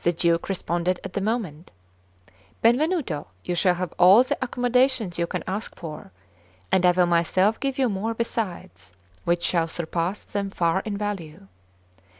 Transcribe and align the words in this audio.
The 0.00 0.12
Duke 0.12 0.48
responded 0.48 1.00
on 1.04 1.10
the 1.12 1.20
moment: 1.20 1.72
"Benvenuto, 2.62 3.26
you 3.42 3.56
shall 3.56 3.74
have 3.74 3.92
all 3.98 4.22
the 4.22 4.38
accommodations 4.40 5.18
you 5.18 5.26
can 5.26 5.42
ask 5.48 5.74
for; 5.74 6.12
and 6.70 6.86
I 6.86 6.92
will 6.92 7.06
myself 7.06 7.58
give 7.58 7.76
you 7.76 7.88
more 7.88 8.14
besides, 8.14 8.92
which 9.24 9.42
shall 9.42 9.66
surpass 9.66 10.22
them 10.22 10.50
far 10.50 10.82
in 10.82 10.96
value." 10.96 11.48